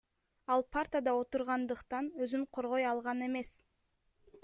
[0.55, 3.57] Ал партада отургандыктан өзүн коргой алган эмес.